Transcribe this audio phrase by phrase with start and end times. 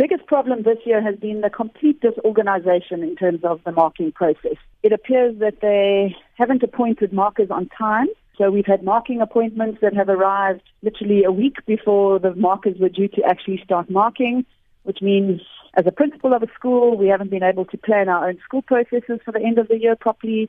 [0.00, 4.56] biggest problem this year has been the complete disorganization in terms of the marking process.
[4.82, 8.06] It appears that they haven't appointed markers on time.
[8.38, 12.88] So we've had marking appointments that have arrived literally a week before the markers were
[12.88, 14.46] due to actually start marking,
[14.84, 15.42] which means
[15.74, 18.62] as a principal of a school, we haven't been able to plan our own school
[18.62, 20.48] processes for the end of the year properly.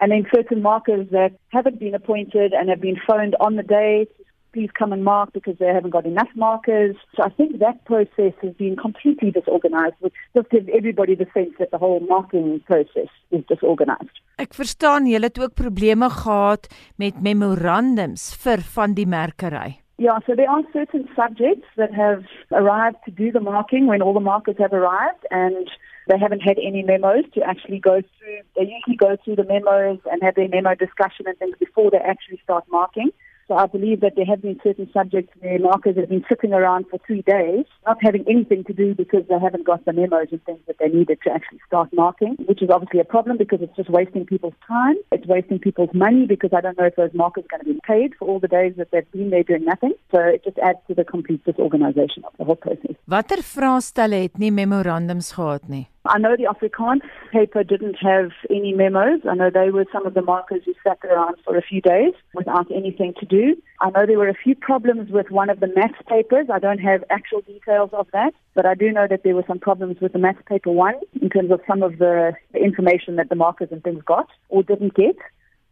[0.00, 4.06] And then certain markers that haven't been appointed and have been phoned on the day
[4.06, 6.96] to please come and mark because they haven't got enough markers.
[7.16, 11.54] So I think that process has been completely disorganized, which just gives everybody the sense
[11.58, 14.16] that the whole marking process is disorganized.
[14.38, 19.78] Ek verstaan julle het ook probleme gehad met memorandums vir van die merkery.
[20.00, 24.14] Yeah, so there are certain subjects that have arrived to do the marking when all
[24.14, 25.68] the markers have arrived and
[26.06, 28.38] they haven't had any memos to actually go through.
[28.54, 31.98] They usually go through the memos and have their memo discussion and things before they
[31.98, 33.10] actually start marking.
[33.48, 36.84] So I believe that there have been certain subjects where markers have been sitting around
[36.90, 40.44] for three days, not having anything to do because they haven't got the memos and
[40.44, 43.74] things that they needed to actually start marking, which is obviously a problem because it's
[43.74, 44.96] just wasting people's time.
[45.12, 47.80] It's wasting people's money because I don't know if those markers are going to be
[47.86, 49.94] paid for all the days that they've been there doing nothing.
[50.12, 52.96] So it just adds to the complete disorganization of the whole process.
[53.06, 55.86] Watter vraestelle het nie memorandums gehad nie?
[56.04, 59.20] I know the Afrikaans paper didn't have any memos.
[59.28, 62.14] I know they were some of the markers who sat around for a few days
[62.34, 63.56] without anything to do.
[63.80, 66.46] I know there were a few problems with one of the maths papers.
[66.52, 69.58] I don't have actual details of that, but I do know that there were some
[69.58, 73.36] problems with the maths paper one in terms of some of the information that the
[73.36, 75.16] markers and things got or didn't get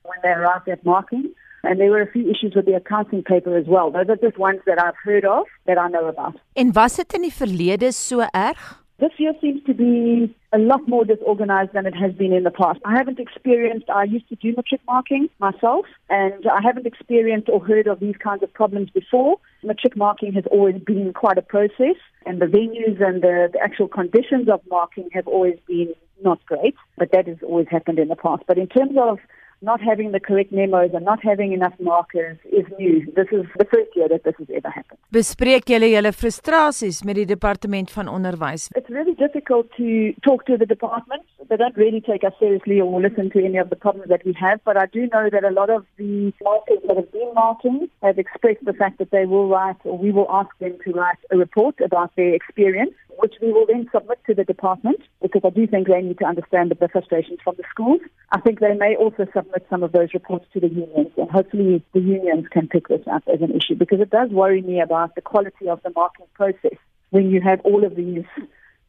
[0.03, 1.33] when they arrived at marking.
[1.63, 3.91] And there were a few issues with the accounting paper as well.
[3.91, 6.35] Those are just ones that I've heard of that I know about.
[6.53, 8.85] En was dit in die verlede so erg?
[8.99, 12.51] This year seems to be a lot more disorganized than it has been in the
[12.51, 12.81] past.
[12.87, 17.63] I haven't experienced, I used to do matric marking myself, and I haven't experienced or
[17.63, 19.37] heard of these kinds of problems before.
[19.63, 23.89] Matric marking has always been quite a process, and the venues and the, the actual
[23.89, 25.93] conditions of marking have always been
[26.25, 28.45] not great, but that has always happened in the past.
[28.47, 29.19] But in terms of
[29.62, 33.06] not having the correct memos and not having enough markers is new.
[33.17, 34.99] This is the first year that this has ever happened.
[35.12, 38.69] Bespreek julle julle frustrasies met die departement van onderwys?
[38.75, 41.25] It's really difficult to talk to the department.
[41.49, 44.34] They don't really take us seriously or listen to any of the problems that we
[44.34, 47.88] have, but I do know that a lot of the markers that have been marking
[48.03, 51.19] have expressed the fact that they will write or we will ask them to write
[51.31, 55.50] a report about their experience which we will then submit to the department because I
[55.50, 58.00] do think they need to understand the frustrations from the schools.
[58.32, 61.84] I think they may also submit some of those reports to the unions and hopefully
[61.93, 65.15] the unions can pick this up as an issue because it does worry me about
[65.15, 66.78] the quality of the marking process
[67.10, 68.25] when you have all of these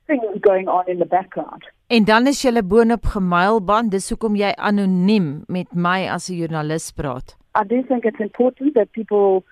[0.07, 1.63] things going on in the background.
[1.87, 6.91] En dan is jy boonop gemailband, dis hoekom jy anoniem met my as 'n joernalis
[6.91, 7.35] praat.
[7.55, 9.43] I do think it's important that people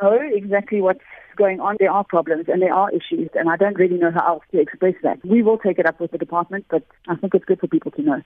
[0.00, 1.04] know exactly what's
[1.36, 1.76] going on.
[1.78, 4.60] There are problems and there are issues, and I don't really know how else to
[4.60, 5.24] express that.
[5.24, 7.90] We will take it up with the department, but I think it's good for people
[7.92, 8.22] to know.